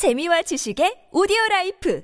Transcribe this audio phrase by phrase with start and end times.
[0.00, 2.02] 재미와 지식의 오디오 라이프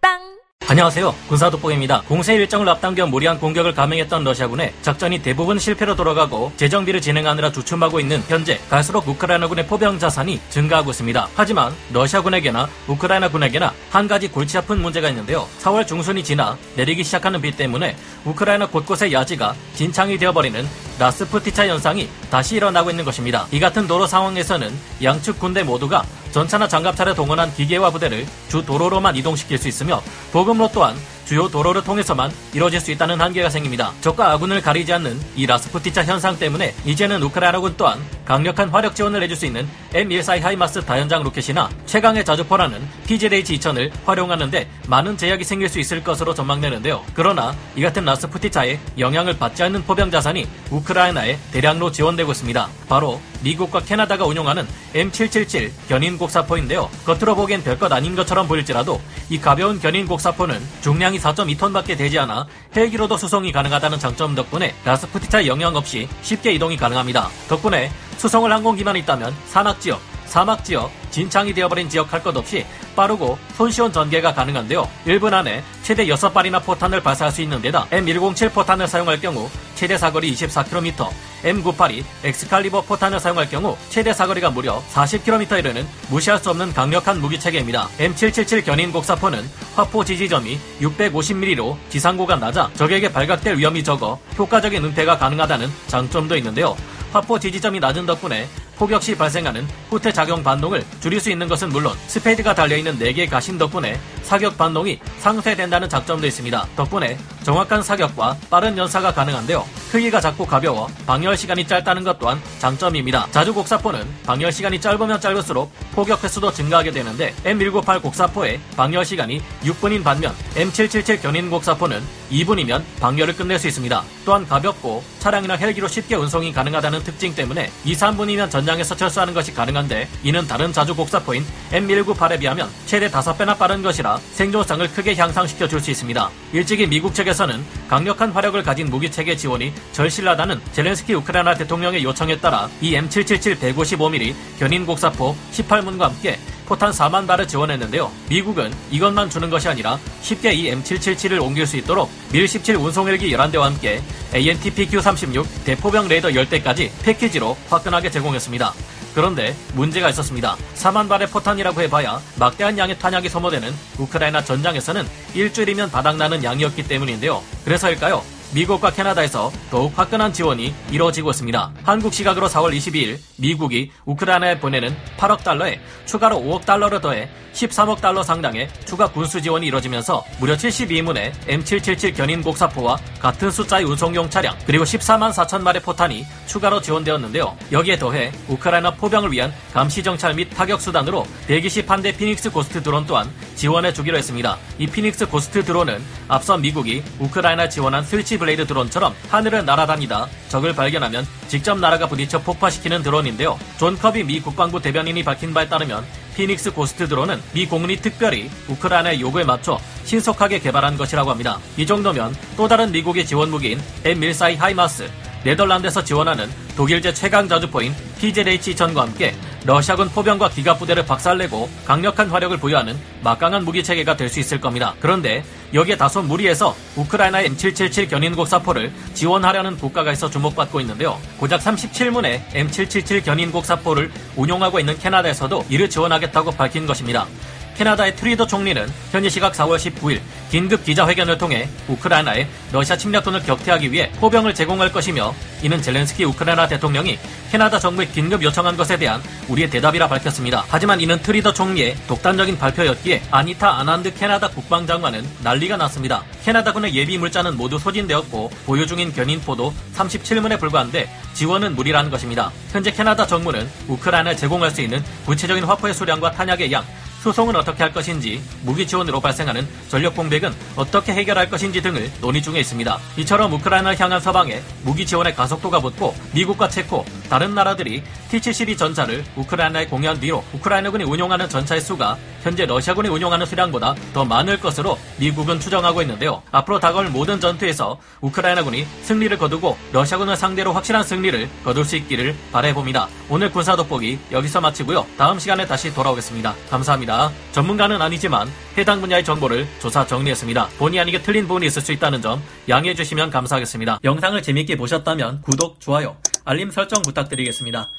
[0.00, 0.18] 팟빵
[0.66, 1.14] 안녕하세요.
[1.28, 2.02] 군사독보입니다.
[2.08, 8.20] 공세 일정을 앞당겨 무리한 공격을 감행했던 러시아군의 작전이 대부분 실패로 돌아가고 재정비를 진행하느라 주춤하고 있는
[8.26, 11.28] 현재 갈수록 우크라이나군의 포병 자산이 증가하고 있습니다.
[11.36, 15.46] 하지만 러시아군에게나 우크라이나군에게나 한 가지 골치 아픈 문제가 있는데요.
[15.60, 17.94] 4월 중순이 지나 내리기 시작하는 비 때문에
[18.24, 23.46] 우크라이나 곳곳의 야지가 진창이 되어버리는 라스푸티차 현상이 다시 일어나고 있는 것입니다.
[23.52, 24.70] 이 같은 도로 상황에서는
[25.02, 30.94] 양측 군대 모두가 전차나 장갑차를 동원한 기계화 부대를 주 도로로만 이동시킬 수 있으며 보급로 또한
[31.24, 33.92] 주요 도로를 통해서만 이루어질 수 있다는 한계가 생깁니다.
[34.02, 37.98] 적과 아군을 가리지 않는 이 라스푸티차 현상 때문에 이제는 우크라이나군 또한
[38.30, 45.16] 강력한 화력 지원을 해줄 수 있는 M14 하이마스 다연장 로켓이나 최강의 자주포라는 PZH-2000을 활용하는데 많은
[45.16, 47.04] 제약이 생길 수 있을 것으로 전망되는데요.
[47.12, 52.68] 그러나 이 같은 라스푸티차에 영향을 받지 않는 포병 자산이 우크라이나에 대량으로 지원되고 있습니다.
[52.88, 56.88] 바로 미국과 캐나다가 운용하는 M777 견인 곡사포인데요.
[57.06, 63.16] 겉으로 보기엔 별것 아닌 것처럼 보일지라도 이 가벼운 견인 곡사포는 중량이 4.2톤밖에 되지 않아 헬기로도
[63.16, 67.28] 수송이 가능하다는 장점 덕분에 라스푸티차 영향 없이 쉽게 이동이 가능합니다.
[67.48, 74.34] 덕분에 수송을 항공기만 있다면 산악지역, 사막지역, 진창이 되어버린 지역 할 것 없이 빠르고 손쉬운 전개가
[74.34, 74.86] 가능한데요.
[75.06, 80.34] 1분 안에 최대 6발이나 포탄을 발사할 수 있는 데다 M107 포탄을 사용할 경우 최대 사거리
[80.34, 81.08] 24km,
[81.44, 87.88] M982 엑스칼리버 포탄을 사용할 경우 최대 사거리가 무려 40km 이르는 무시할 수 없는 강력한 무기체계입니다.
[87.98, 95.70] M777 견인 곡사포는 화포 지지점이 650mm로 지상고가 낮아 적에게 발각될 위험이 적어 효과적인 은폐가 가능하다는
[95.86, 96.76] 장점도 있는데요.
[97.12, 101.94] 화포 지지점이 낮은 덕분에 포격 시 발생하는 후퇴 작용 반동을 줄일 수 있는 것은 물론
[102.06, 106.66] 스페이드가 달려있는 4개의 가신 덕분에 사격 반동이 상쇄된다는 장점도 있습니다.
[106.76, 109.66] 덕분에 정확한 사격과 빠른 연사가 가능한데요.
[109.90, 113.26] 크기가 작고 가벼워 방열 시간이 짧다는 것 또한 장점입니다.
[113.32, 120.04] 자주 곡사포는 방열 시간이 짧으면 짧을수록 포격 횟수도 증가하게 되는데 M198 곡사포의 방열 시간이 6분인
[120.04, 124.04] 반면 M777 견인 곡사포는 2분이면 방열을 끝낼 수 있습니다.
[124.24, 130.08] 또한 가볍고 차량이나 헬기로 쉽게 운송이 가능하다는 특징 때문에 2, 3분이면 전장에서 철수하는 것이 가능한데
[130.22, 135.90] 이는 다른 자주 곡사포인 M198에 비하면 최대 5배나 빠른 것이라 생존성을 크게 향상시켜 줄 수
[135.90, 136.30] 있습니다.
[136.52, 142.92] 일찍이 미국 측에서는 강력한 화력을 가진 무기체계 지원이 절실하다는 젤렌스키 우크라이나 대통령의 요청에 따라 이
[142.92, 146.38] M777 155mm 견인 곡사포 18문과 함께
[146.70, 148.12] 포탄 4만 발을 지원했는데요.
[148.28, 154.00] 미국은 이것만 주는 것이 아니라 쉽게 이 M777을 옮길 수 있도록 밀17 운송헬기 11대와 함께
[154.32, 158.72] ANTPQ-36 대포병 레이더 10대까지 패키지로 화끈하게 제공했습니다.
[159.16, 160.56] 그런데 문제가 있었습니다.
[160.76, 167.42] 4만 발의 포탄이라고 해봐야 막대한 양의 탄약이 소모되는 우크라이나 전장에서는 일주일이면 바닥나는 양이었기 때문인데요.
[167.64, 168.22] 그래서일까요?
[168.52, 171.72] 미국과 캐나다에서 더욱 화끈한 지원이 이루어지고 있습니다.
[171.84, 178.22] 한국 시각으로 4월 22일 미국이 우크라이나에 보내는 8억 달러에 추가로 5억 달러를 더해 13억 달러
[178.22, 184.84] 상당의 추가 군수 지원이 이뤄지면서 무려 72문의 M777 견인 곡사포와 같은 숫자의 운송용 차량 그리고
[184.84, 187.56] 14만 4천 발의 포탄이 추가로 지원되었는데요.
[187.72, 193.06] 여기에 더해 우크라이나 포병을 위한 감시 정찰 및 타격 수단으로 백이십한 대 피닉스 고스트 드론
[193.06, 194.56] 또한 지원해 주기로 했습니다.
[194.78, 201.26] 이 피닉스 고스트 드론은 앞서 미국이 우크라이나 지원한 스위치 블레이드 드론처럼 하늘을 날아다니다 적을 발견하면
[201.50, 203.58] 직접 날아가 부딪혀 폭파시키는 드론인데요.
[203.76, 206.04] 존 커비 미 국방부 대변인이 밝힌 바에 따르면
[206.36, 211.58] 피닉스 고스트 드론은 미 공군이 특별히 우크라이나의 요구에 맞춰 신속하게 개발한 것이라고 합니다.
[211.76, 215.10] 이 정도면 또 다른 미국의 지원 무기인 M14 하이마스,
[215.42, 219.34] 네덜란드에서 지원하는 독일제 최강 자주포인 PZH-2000과 함께
[219.64, 224.94] 러시아군 포병과 기갑 부대를 박살내고 강력한 화력을 부여하는 막강한 무기 체계가 될 수 있을 겁니다.
[225.00, 225.42] 그런데
[225.74, 231.18] 여기에 다소 무리해서 우크라이나에 M777 견인곡사포를 지원하려는 국가가 있어 주목받고 있는데요.
[231.36, 237.26] 고작 37문의 M777 견인곡사포를 운용하고 있는 캐나다에서도 이를 지원하겠다고 밝힌 것입니다.
[237.76, 240.20] 캐나다의 트뤼도 총리는 현지 시각 4월 19일
[240.50, 247.18] 긴급 기자회견을 통해 우크라이나에 러시아 침략군을 격퇴하기 위해 포병을 제공할 것이며 이는 젤렌스키 우크라이나 대통령이
[247.50, 250.64] 캐나다 정부에 긴급 요청한 것에 대한 우리의 대답이라 밝혔습니다.
[250.68, 256.22] 하지만 이는 트뤼도 총리의 독단적인 발표였기에 아니타 아난드 캐나다 국방장관은 난리가 났습니다.
[256.44, 262.50] 캐나다군의 예비 물자는 모두 소진되었고 보유 중인 견인포도 37문에 불과한데 지원은 무리라는 것입니다.
[262.72, 266.84] 현재 캐나다 정부는 우크라이나에 제공할 수 있는 구체적인 화포의 수량과 탄약의 양,
[267.22, 272.60] 수송은 어떻게 할 것인지, 무기 지원으로 발생하는 전력 공백은 어떻게 해결할 것인지 등을 논의 중에
[272.60, 272.98] 있습니다.
[273.18, 279.86] 이처럼 우크라이나를 향한 서방에 무기 지원의 가속도가 붙고 미국과 체코, 다른 나라들이 T-72 전차를 우크라이나에
[279.86, 286.02] 공유한 뒤로 우크라이나군이 운용하는 전차의 수가 현재 러시아군이 운용하는 수량보다 더 많을 것으로 미국은 추정하고
[286.02, 286.42] 있는데요.
[286.50, 293.08] 앞으로 다가올 모든 전투에서 우크라이나군이 승리를 거두고 러시아군을 상대로 확실한 승리를 거둘 수 있기를 바라봅니다.
[293.28, 295.06] 오늘 군사 돋보기 여기서 마치고요.
[295.16, 296.54] 다음 시간에 다시 돌아오겠습니다.
[296.68, 297.30] 감사합니다.
[297.52, 300.68] 전문가는 아니지만 해당 분야의 정보를 조사 정리했습니다.
[300.78, 304.00] 본의 아니게 틀린 부분이 있을 수 있다는 점 양해해 주시면 감사하겠습니다.
[304.02, 307.90] 영상을 재밌게 보셨다면 구독, 좋아요, 알림 설정 부탁드리겠습니다.